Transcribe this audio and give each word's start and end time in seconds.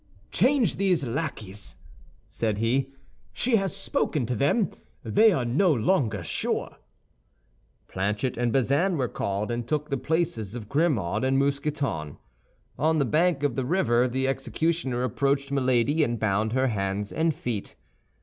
"Change 0.31 0.77
these 0.77 1.05
lackeys," 1.05 1.75
said 2.25 2.57
he; 2.57 2.89
"she 3.31 3.57
has 3.57 3.77
spoken 3.77 4.25
to 4.25 4.33
them. 4.33 4.71
They 5.03 5.31
are 5.31 5.45
no 5.45 5.71
longer 5.71 6.23
sure." 6.23 6.77
Planchet 7.87 8.35
and 8.35 8.51
Bazin 8.51 8.97
were 8.97 9.07
called, 9.07 9.51
and 9.51 9.67
took 9.67 9.91
the 9.91 9.97
places 9.97 10.55
of 10.55 10.67
Grimaud 10.67 11.23
and 11.23 11.37
Mousqueton. 11.37 12.17
On 12.79 12.97
the 12.97 13.05
bank 13.05 13.43
of 13.43 13.55
the 13.55 13.63
river 13.63 14.07
the 14.07 14.27
executioner 14.27 15.03
approached 15.03 15.51
Milady, 15.51 16.03
and 16.03 16.19
bound 16.19 16.53
her 16.53 16.69
hands 16.69 17.11
and 17.11 17.31
feet. 17.35 17.75